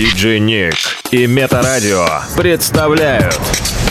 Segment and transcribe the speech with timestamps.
[0.00, 0.76] Диджей Ник
[1.10, 3.38] и Метарадио представляют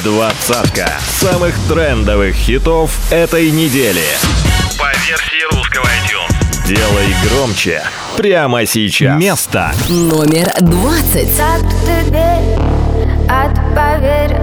[0.03, 0.89] двадцатка
[1.19, 4.01] самых трендовых хитов этой недели.
[4.79, 6.67] По версии русского iTunes.
[6.67, 7.83] Делай громче
[8.17, 9.19] прямо сейчас.
[9.21, 11.29] Место номер двадцать.
[13.29, 14.35] От поверь,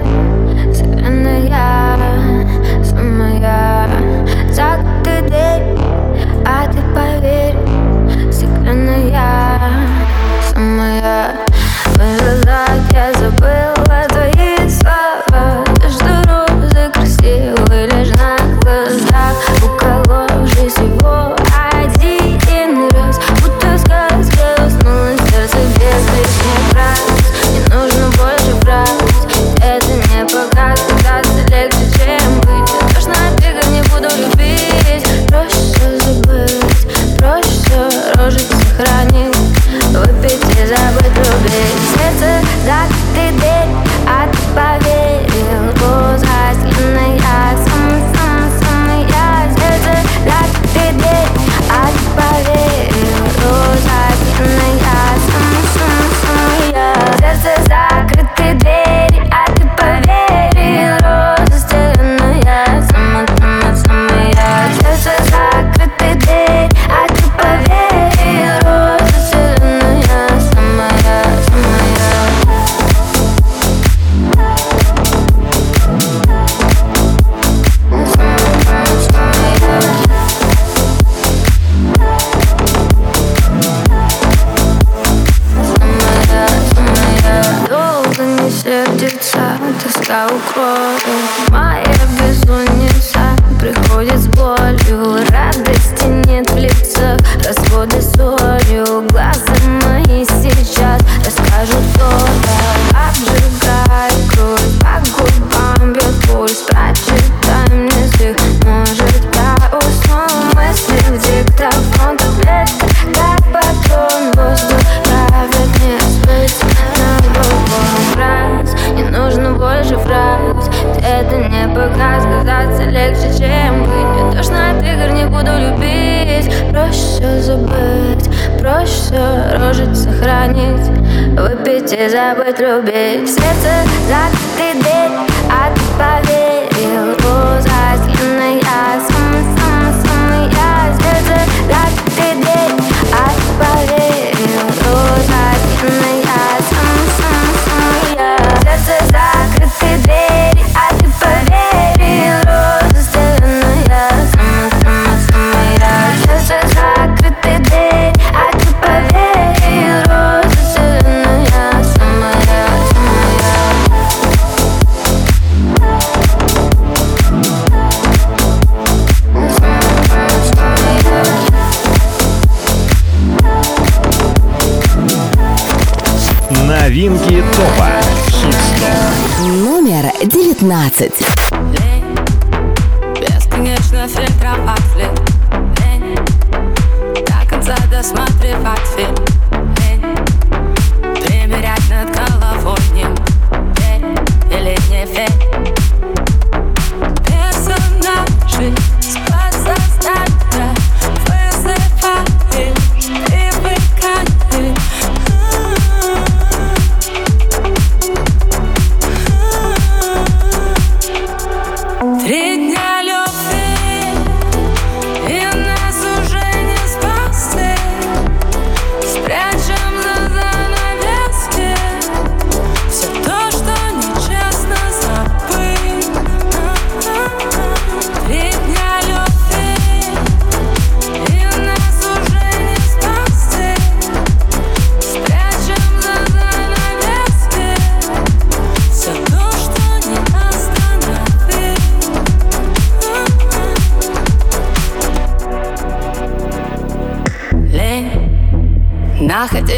[180.97, 181.26] 20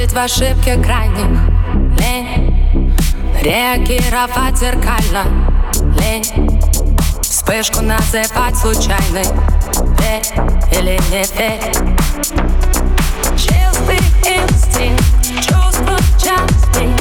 [0.10, 1.40] видеть в ошибке крайних
[2.00, 2.94] лень
[3.42, 5.26] Реагировать зеркально.
[6.00, 6.24] Лень
[7.22, 9.26] Вспышку называть случайной.
[9.98, 10.24] Верь
[10.72, 11.72] или не верь
[13.38, 15.04] Чистый инстинкт,
[15.48, 16.99] чувство частый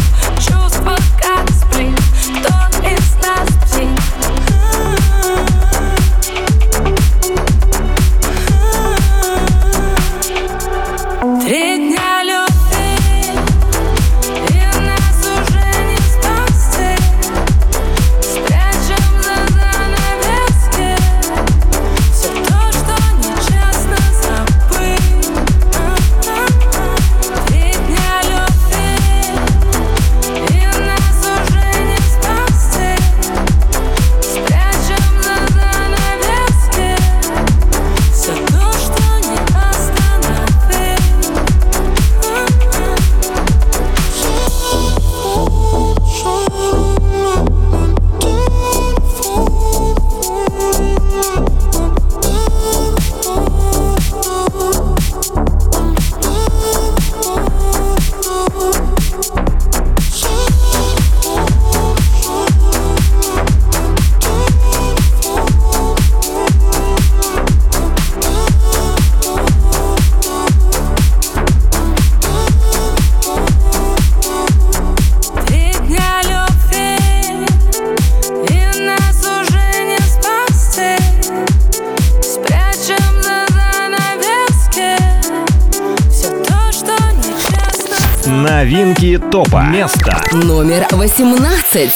[89.30, 89.62] топа.
[89.70, 91.90] Место номер 18.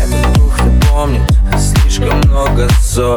[0.00, 3.16] Это слишком много ссор.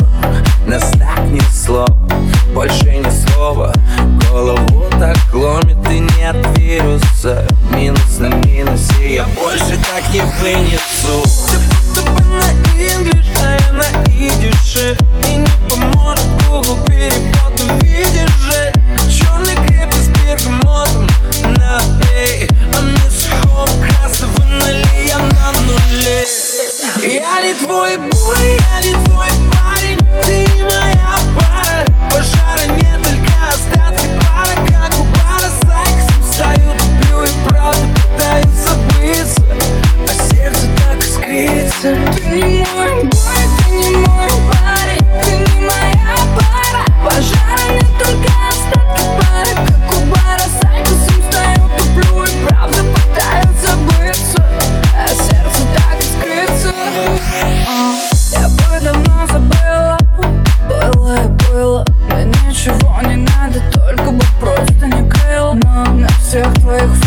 [66.71, 67.00] твоих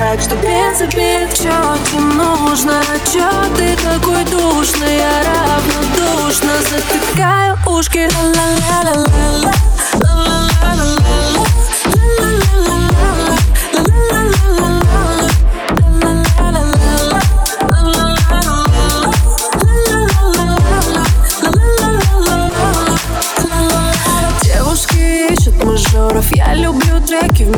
[0.00, 2.82] Так что, в принципе, чё тебе нужно?
[3.12, 4.96] Чё ты такой душный?
[4.96, 9.52] Я равнодушно затыкаю ушки Ла-ла-ла-ла-ла
[26.50, 27.50] Я люблю треки в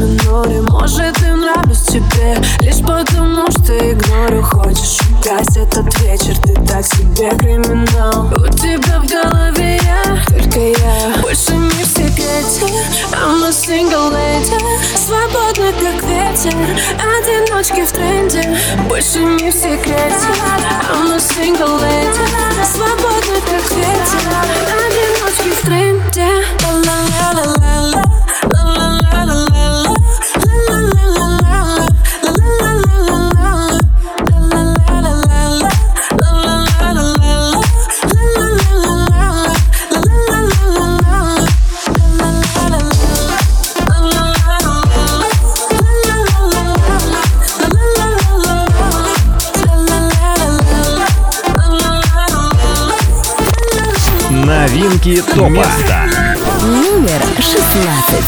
[2.61, 8.27] Лишь потому, что игнорю хочешь Гась этот вечер, ты так себе криминал.
[8.27, 11.23] У тебя в голове я, только я.
[11.23, 12.67] Больше не в секрете,
[13.13, 14.59] I'm а a single lady.
[14.97, 16.55] Свободна, как ветер,
[16.99, 18.59] одиночки в тренде.
[18.89, 22.27] Больше не в секрете, а I'm a single lady.
[22.65, 24.23] Свободна, как ветер,
[24.87, 26.27] одиночки в тренде.
[26.65, 28.03] Ла-ла-ла-ла-ла
[55.05, 55.67] Новинки ТОПа.
[56.63, 58.25] Номер 16.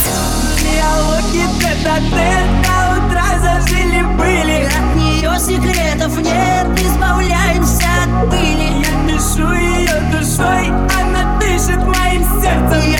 [0.60, 10.00] Диалоги тет-а-тет до утра зажили-были От нее секретов нет, избавляемся от пыли Я дышу ее
[10.10, 12.93] душой, она дышит моим сердцем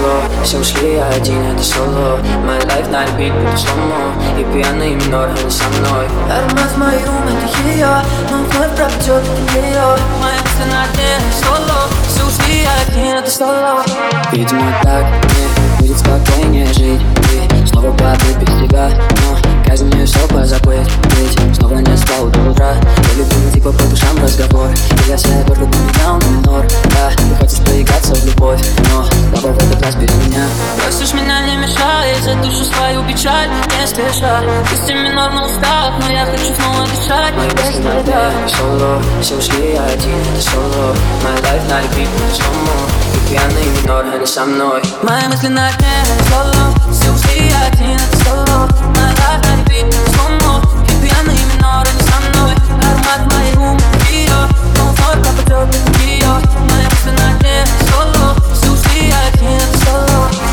[0.00, 2.18] соло Все ушли, я один, это соло.
[2.46, 4.14] My life на репит, будет сломо.
[4.38, 6.06] И пьяный минор, они со мной.
[6.28, 11.18] Аромат в мой ум, это ее Но вновь пропадет, это ее Мои мысли на дне,
[11.40, 11.88] соло.
[12.08, 13.84] Все ушли, я один, это соло.
[14.32, 17.02] Видимо так мне будет спокойнее жить.
[17.50, 18.90] Ты снова без тебя.
[18.90, 20.88] Но каждый мне все позабыть.
[21.16, 22.74] Ведь снова не спал до утра.
[22.74, 24.68] Я люблю типа по душам разговор.
[25.06, 26.66] И я себя только поменял на минор.
[26.90, 29.06] Да, ты хочешь поиграться в любовь Но
[29.36, 30.44] лава в этот раз бери меня.
[30.82, 34.42] Просишь меня не мешай За душу свою печаль, не спеша.
[34.68, 37.34] Пусть и минор на устах Но я хочу снова дышать.
[37.36, 42.34] Мои без тебя соло Все ушли, я один, это соло My life на репит, будет
[42.34, 44.82] сломо И пьяный минор, они со мной.
[45.02, 46.74] Мои мысли на дне, соло
[47.60, 47.66] Я
[48.94, 49.50] My life
[57.12, 60.49] на дне, соло Все ушли, я один, это соло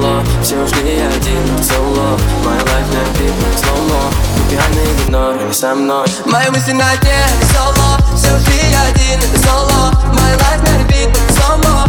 [0.00, 4.02] соло Все ушли, один, соло My life на бит, сломо
[4.36, 6.06] И пьяный минор, они со мной.
[6.26, 11.79] Мои мысли на дне, соло Все ушли, один, соло My life на это сломо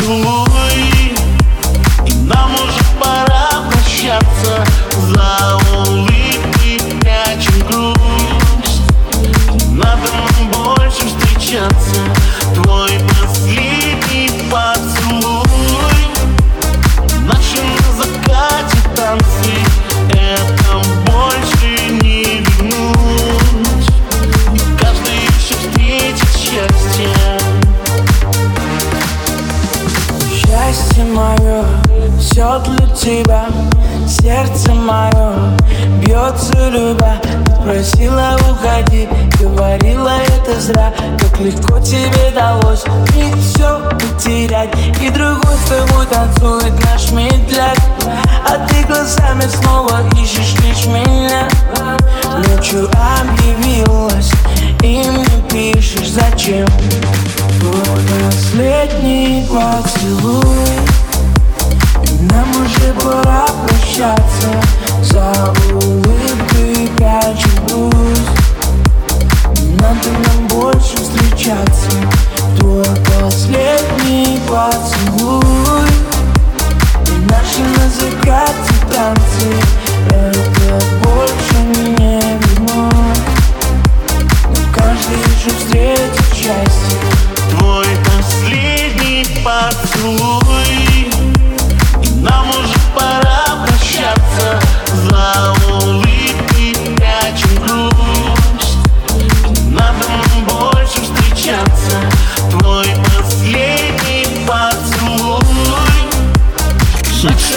[0.00, 0.47] Ooh.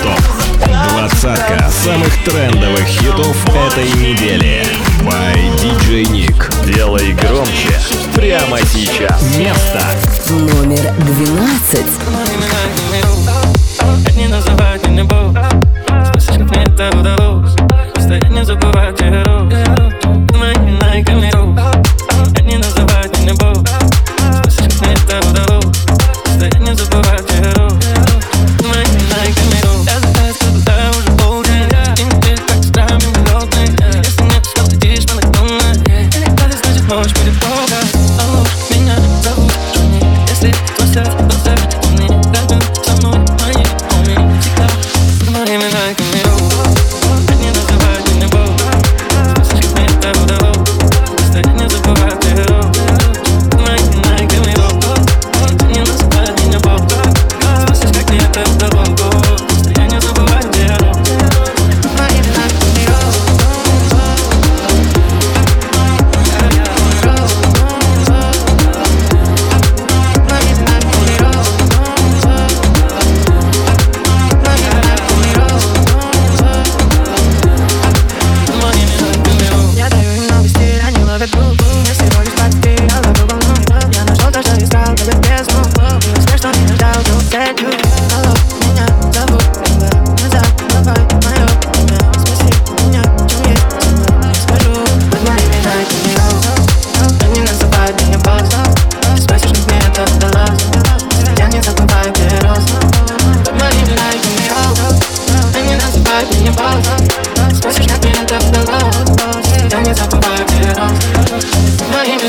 [0.01, 0.19] Топ.
[0.89, 4.65] Двадцатка самых трендовых хитов этой недели.
[5.01, 6.73] By DJ Nick.
[6.73, 7.79] Делай громче
[8.15, 9.21] прямо сейчас.
[9.37, 9.81] Место
[10.29, 11.87] номер двенадцать.
[14.17, 14.27] Не
[18.45, 19.01] забывать,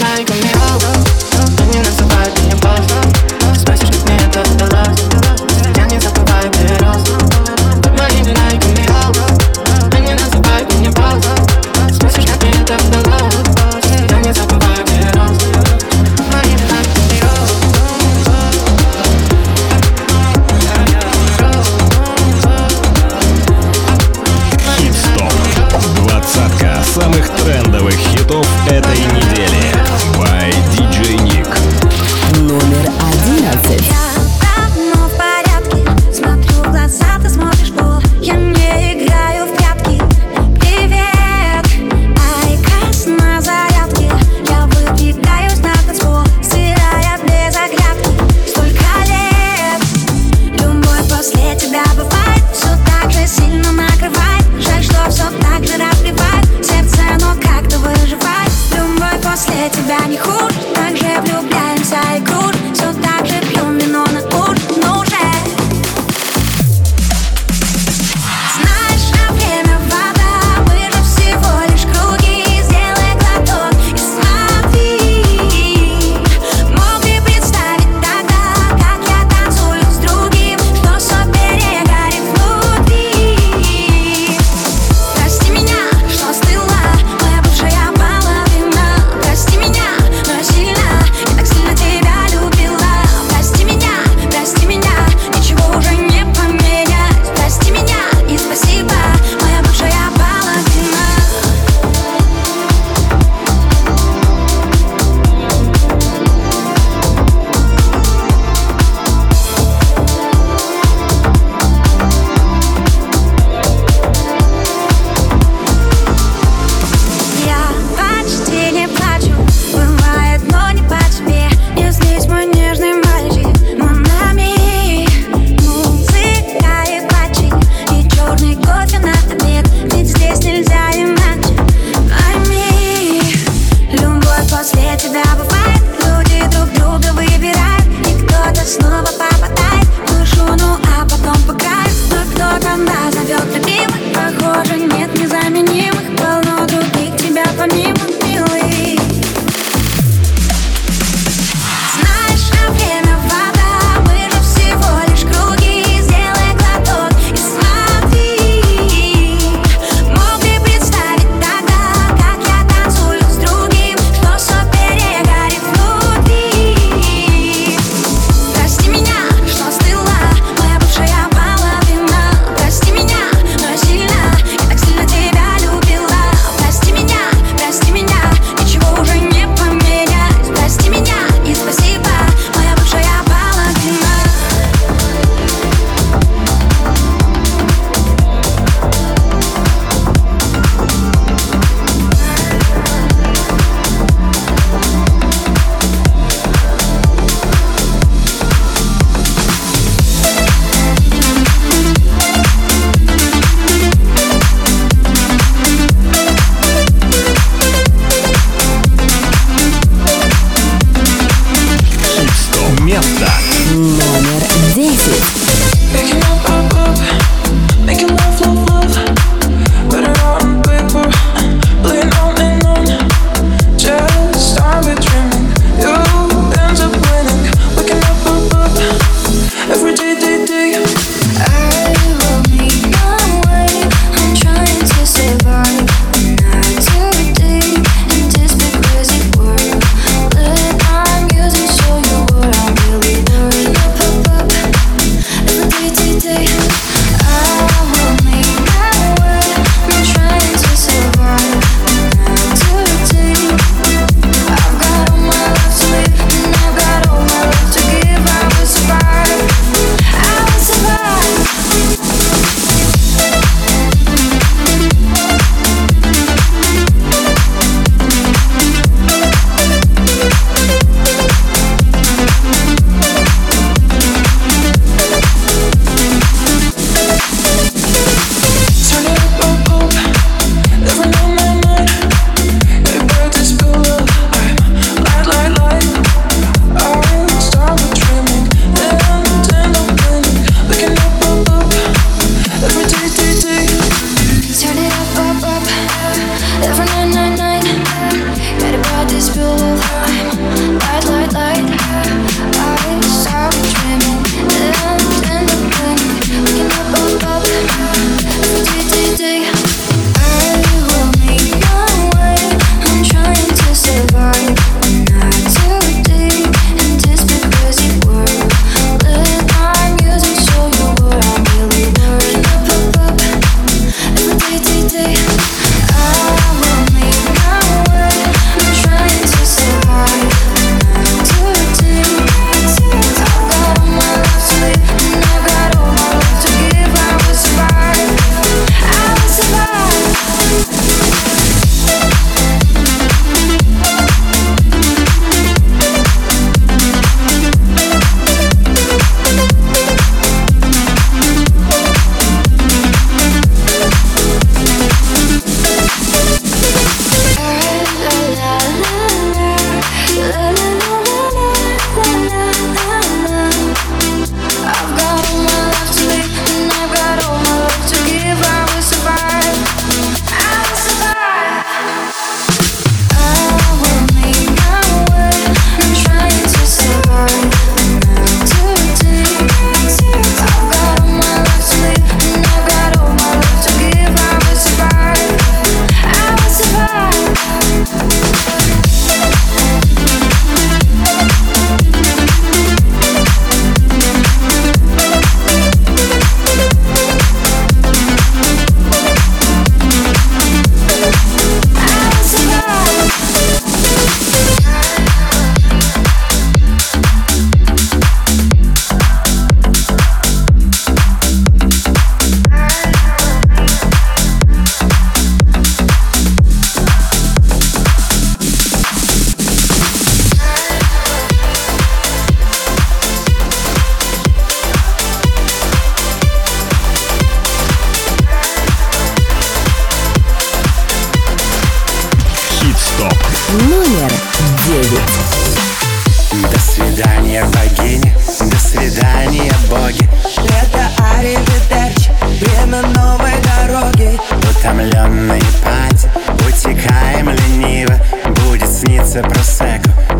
[0.02, 0.31] like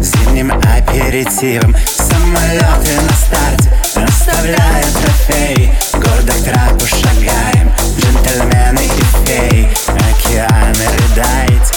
[0.03, 5.73] зимним аперитивом Самолеты на старте оставляют трофеи.
[5.95, 9.69] Гордо к трапу шагаем, джентльмены и феи.
[9.89, 11.72] Океаны рыдает,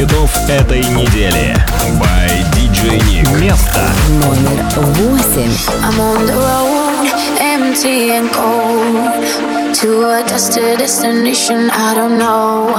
[0.00, 1.56] хитов этой недели.
[2.00, 3.40] By DJ Nick.
[3.40, 3.90] Место
[4.20, 5.52] Номер восемь.
[5.82, 7.06] I'm on the road,
[7.40, 9.74] empty and cold.
[9.80, 12.72] To a destined destination, I don't know.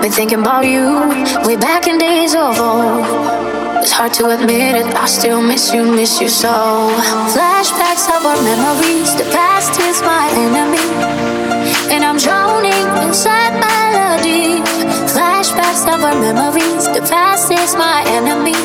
[0.00, 0.98] Been thinking about you
[1.44, 3.06] way back in days of old.
[3.82, 6.90] It's hard to admit it, I still miss you, miss you so.
[7.30, 10.82] Flashbacks of our memories, the past is my enemy.
[11.94, 13.89] And I'm drowning inside melody.
[15.91, 18.55] of our memories, the past is my enemy.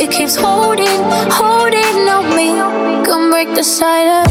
[0.00, 2.54] It keeps holding, holding on me.
[3.04, 4.30] Come break the silence.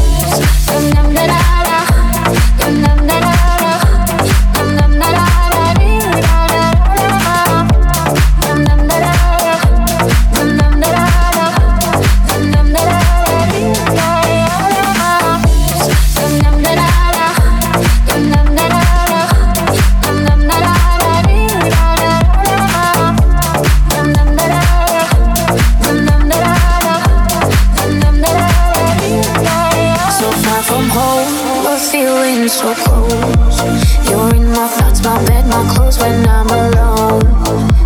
[36.00, 37.22] When I'm alone.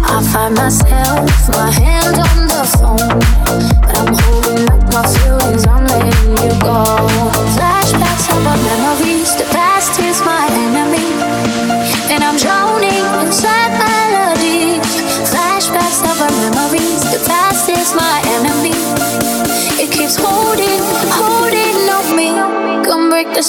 [0.04, 3.18] I find myself, my hand on the phone,
[3.80, 5.66] but I'm holding back my feelings.
[5.66, 6.84] I'm letting you go.
[7.56, 11.08] Flashbacks of our memories, the past is my enemy,
[12.12, 14.84] and I'm drowning inside melodies.
[15.32, 18.76] Flashbacks of our memories, the past is my enemy.
[19.82, 20.82] It keeps holding,
[21.18, 22.30] holding on me.
[22.84, 23.42] Come break the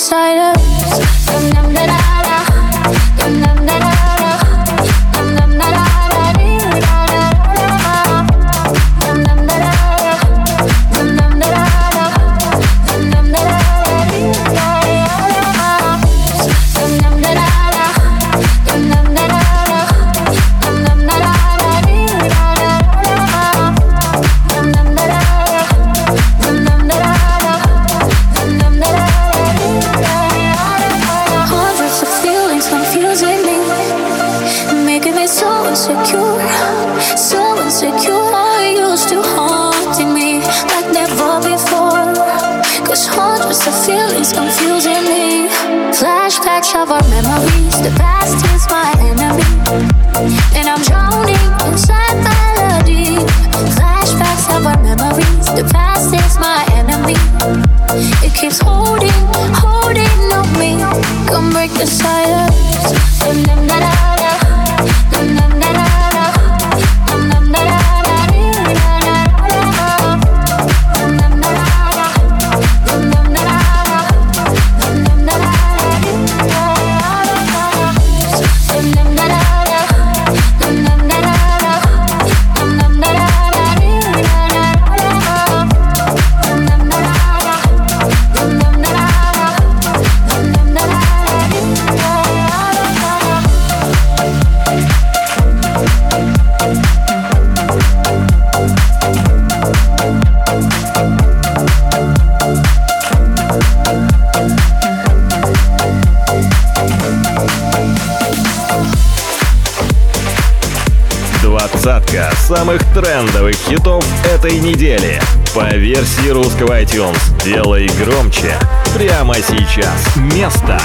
[112.56, 115.22] самых трендовых хитов этой недели
[115.54, 117.18] по версии русского iTunes.
[117.44, 118.54] Делай громче
[118.98, 120.16] прямо сейчас.
[120.16, 120.80] Место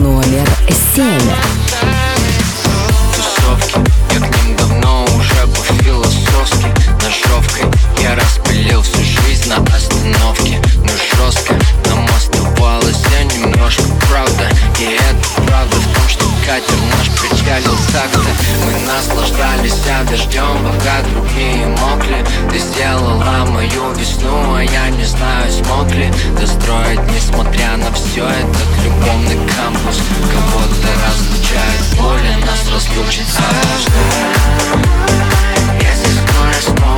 [0.00, 0.46] номер
[0.94, 1.81] семь.
[16.46, 18.18] Катер наш причалил так-то
[18.66, 22.24] Мы наслаждались а дождем, пока другие мокли.
[22.50, 28.84] Ты сделала мою весну, а я не знаю, смог ли Достроить, несмотря на все этот
[28.84, 30.00] любовный кампус.
[30.32, 33.26] Кого-то разлучает Боли нас разлучит.
[33.38, 33.92] Однажды
[35.80, 36.91] Если скорость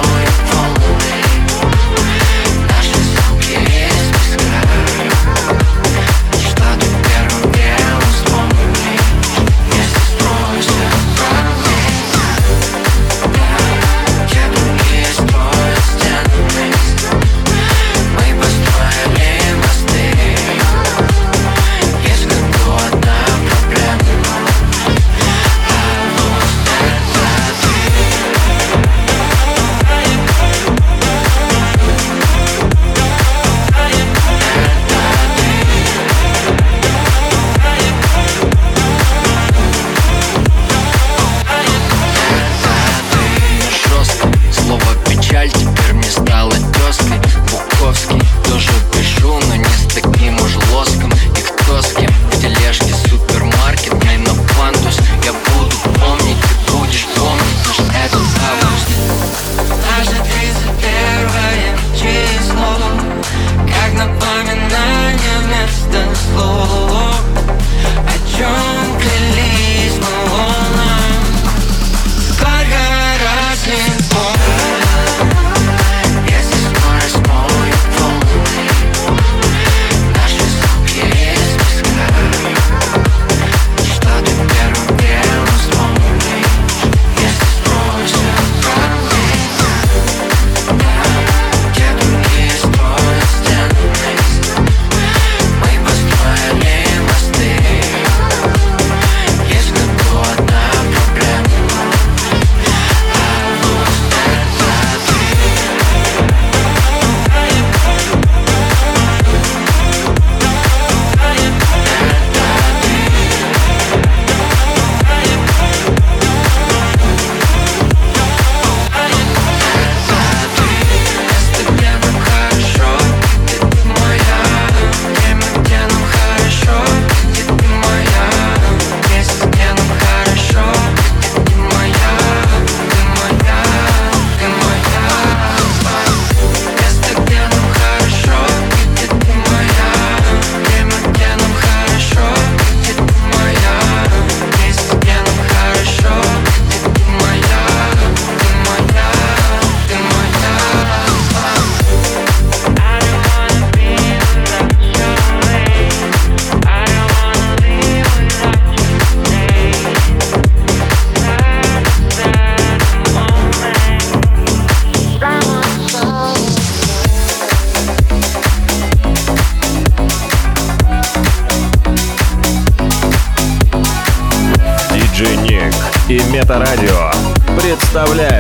[176.49, 177.11] Радио.
[177.57, 178.34] Представляет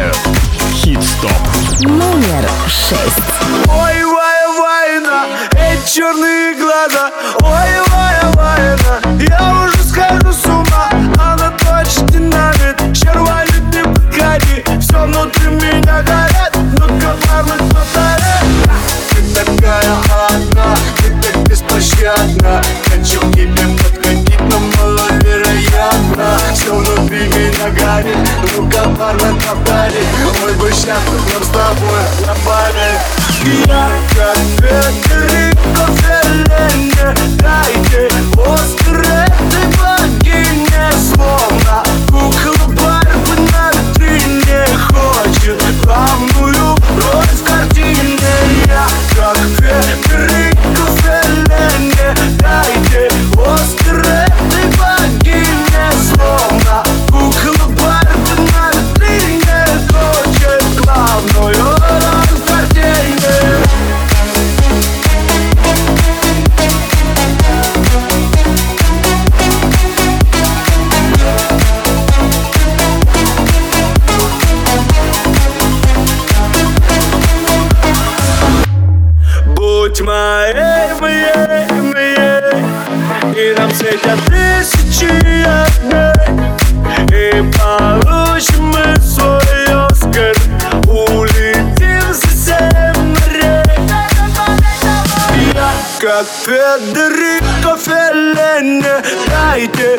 [99.56, 99.93] night, yeah.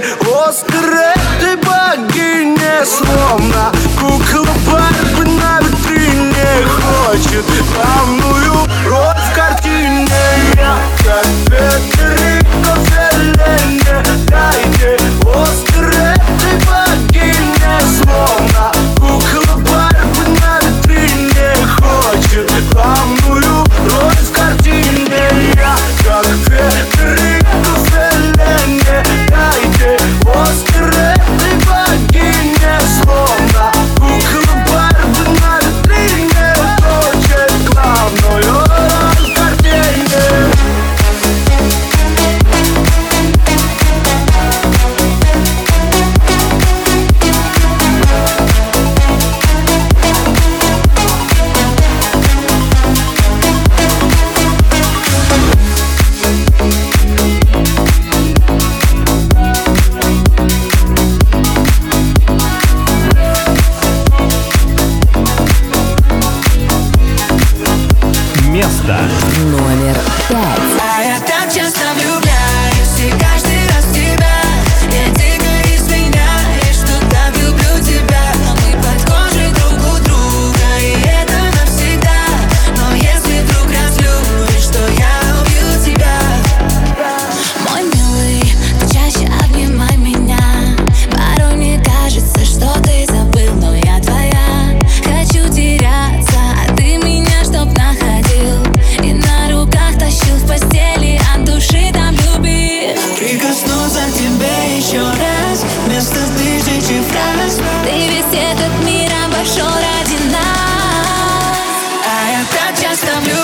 [112.95, 113.34] just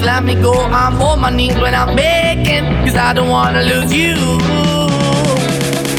[0.00, 0.52] just let me go.
[0.52, 4.14] I'm on my knees when I'm begging, cause I don't wanna lose you.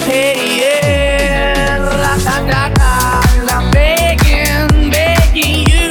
[0.10, 3.22] Hey, yeah, la da da da.
[3.56, 5.90] I'm begging, begging you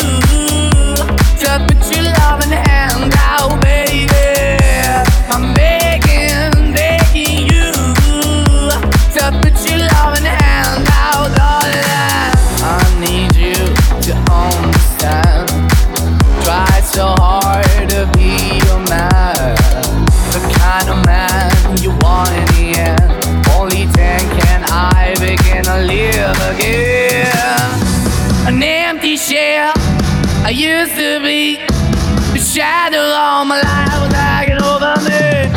[1.43, 3.90] to put your love in the hand out, baby.
[30.61, 31.57] Used to be,
[32.35, 35.49] the shadow all my life was hanging over me.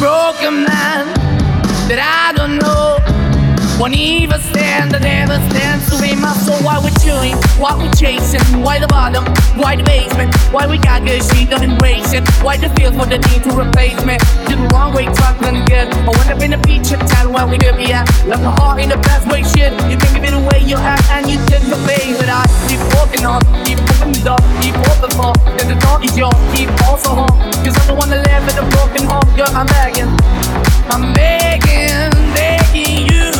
[0.00, 1.06] Broken man
[1.86, 3.05] that I don't know.
[3.78, 6.56] Won't even stand, I never stand to be my soul.
[6.64, 7.36] Why we chewing?
[7.60, 8.40] Why we chasing?
[8.64, 9.28] Why the bottom?
[9.60, 10.32] Why the basement?
[10.48, 12.24] Why we got good, she don't embrace it?
[12.40, 14.16] Why the feel for the need to replace me?
[14.48, 15.92] Did the wrong way, talking good.
[15.92, 18.08] I went up in the feature town where we could be at.
[18.24, 19.76] Left my heart in the best way, shit.
[19.92, 22.48] You think of it the way you act and you did the face But I
[22.72, 25.36] keep walking on, keep moving the door, keep open for.
[25.52, 27.36] Cause the door is yours, keep also home.
[27.60, 30.08] Cause I'm the one that live in a broken home, girl, I'm begging.
[30.88, 33.35] I'm begging, begging you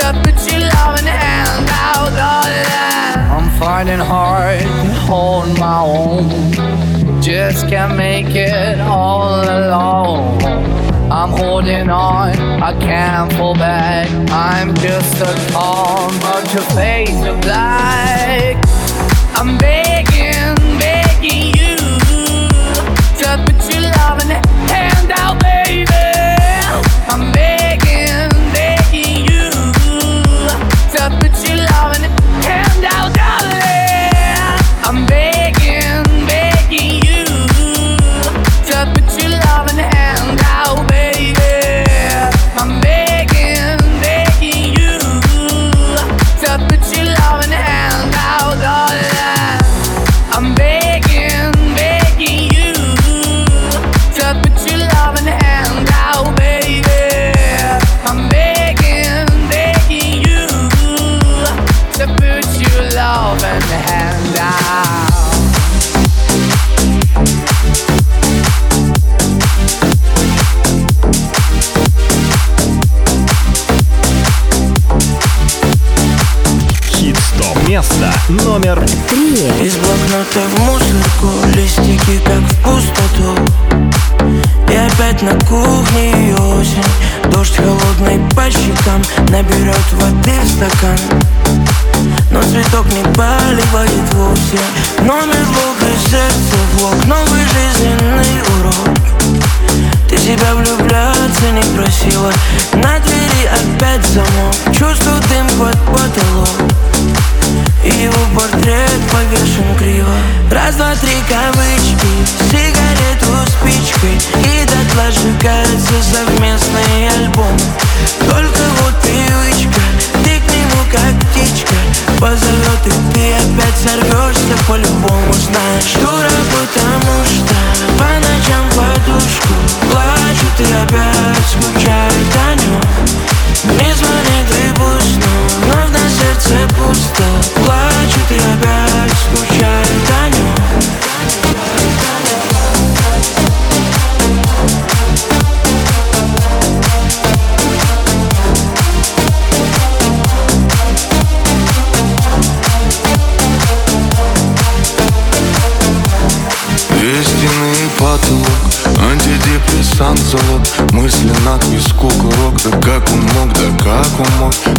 [0.00, 3.18] to put your love in the hand out, darling.
[3.36, 7.22] I'm finding hard to hold my own.
[7.22, 10.38] Just can't make it all alone.
[11.10, 14.08] I'm holding on, I can't fall back.
[14.30, 18.56] I'm just a calm, but your face of black.
[19.34, 20.37] I'm begging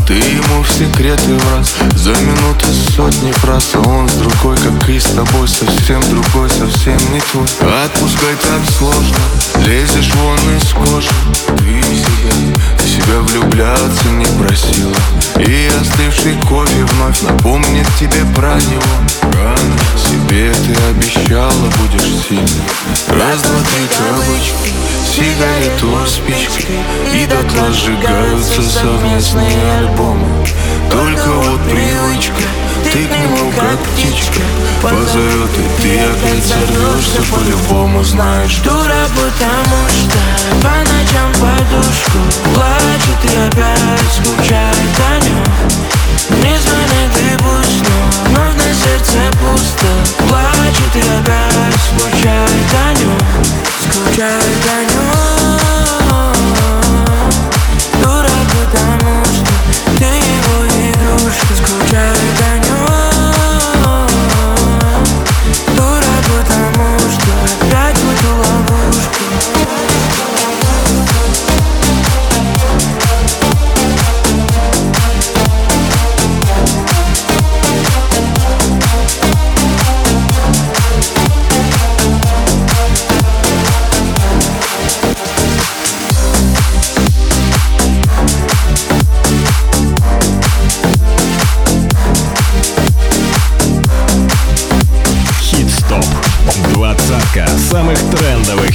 [0.09, 4.89] Ты ему в секреты в раз За минуты сотни фраз А он с другой, как
[4.89, 7.45] и с тобой Совсем другой, совсем не твой.
[7.85, 9.15] Отпускать так сложно
[9.67, 11.09] Лезешь вон из кожи.
[11.59, 14.95] Ты себя, ты себя влюбляться не просила.
[15.37, 19.33] И остывший кофе вновь напомнит тебе про него.
[19.33, 22.63] Рано себе ты обещала будешь сильной.
[23.09, 26.79] Раз, два, три кавычки Сигарету спичкой
[27.13, 30.25] И дотла сжигаются совместные альбомы.
[30.89, 32.43] Только вот привычка
[32.85, 34.39] Ты к нему как птичка
[34.81, 40.19] позовет И ты опять сорвешься по-любому, знаешь Дура, потому что
[40.61, 42.19] по ночам подушку
[42.55, 45.98] Плачет и опять скучает о нем
[46.29, 47.95] Не звони, ты пусть, но
[48.29, 49.87] вновь на сердце пусто.
[50.27, 52.85] Плачет и опять скучает о
[53.81, 56.33] Скучает о
[58.01, 59.53] Дура, потому что
[59.97, 62.58] ты его игрушка Скучает о
[97.89, 98.68] самых трендовых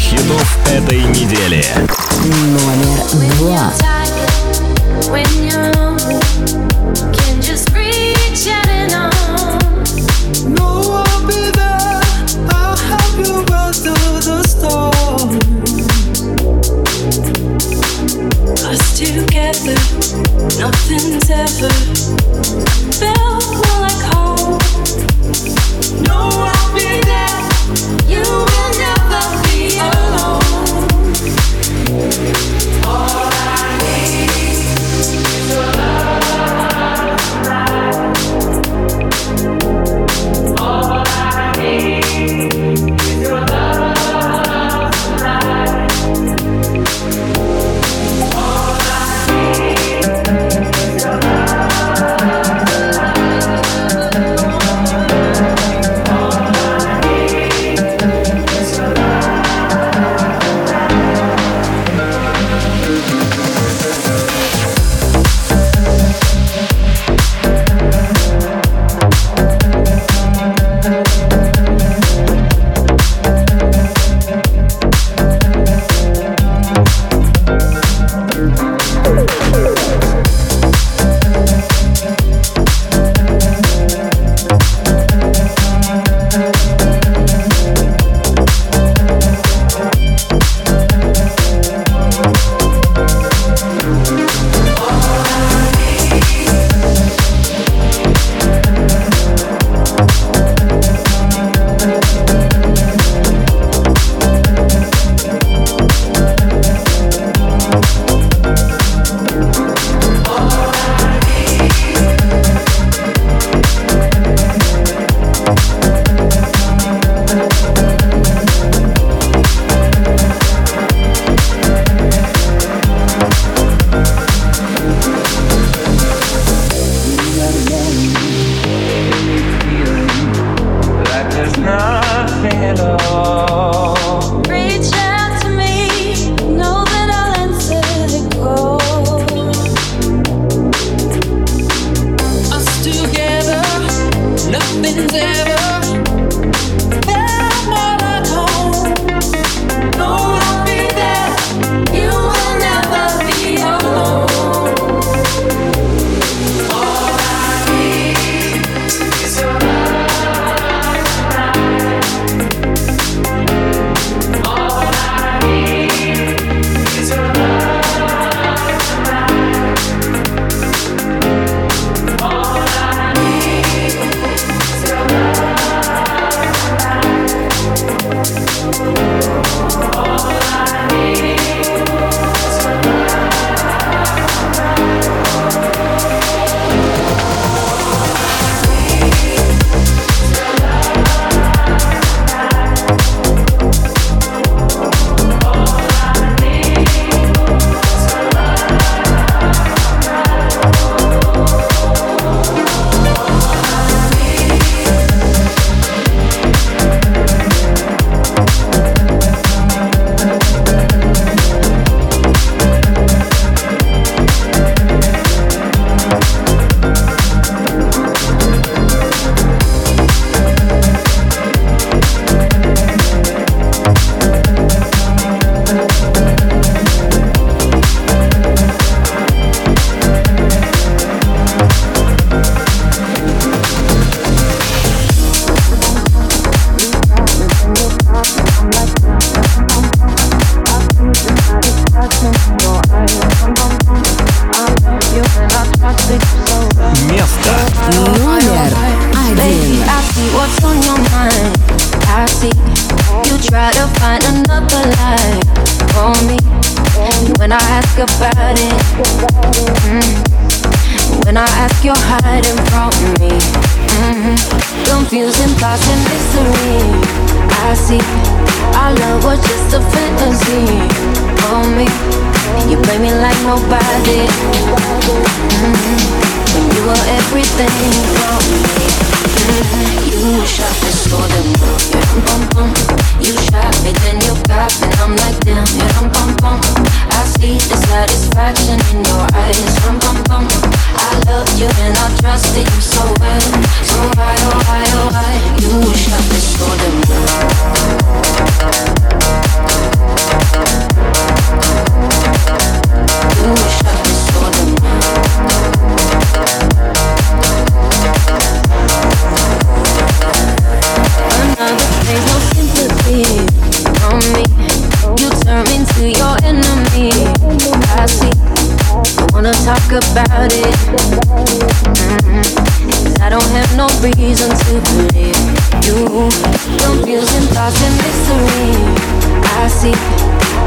[329.61, 329.95] I see.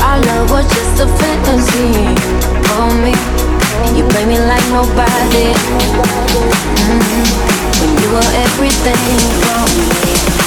[0.03, 1.91] Our love was just a fantasy
[2.67, 3.13] for me.
[3.97, 5.53] You play me like nobody.
[6.87, 7.25] Mm-hmm.
[7.79, 9.03] When you were everything
[9.41, 10.46] for me.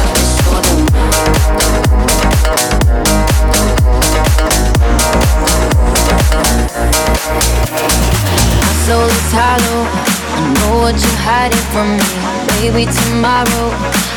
[8.85, 9.81] soul is hollow.
[9.85, 12.07] I know what you're hiding from me.
[12.57, 13.67] Maybe tomorrow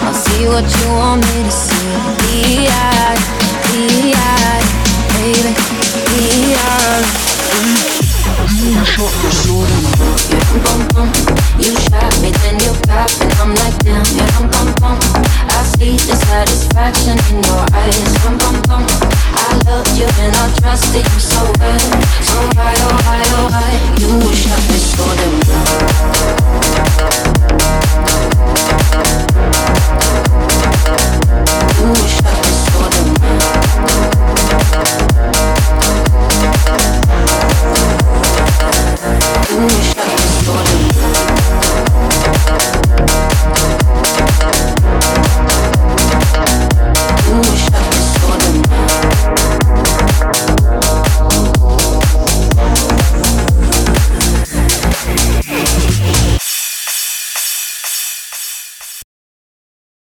[0.05, 1.89] I'll see what you want me to see.
[2.25, 3.21] Be-eyed,
[3.69, 4.69] be-eyed,
[5.17, 5.53] baby,
[6.09, 7.07] be-eyed.
[8.65, 9.13] You shot
[10.95, 11.09] bum.
[11.61, 13.27] You shot me, then you got me.
[13.41, 18.15] I'm like damn, yeah, bum, bum see the satisfaction in your eyes.
[18.25, 21.79] I love you and I trusted you so well.
[22.23, 22.99] So oh
[23.35, 23.49] oh
[23.99, 24.63] you shot
[27.79, 27.84] me.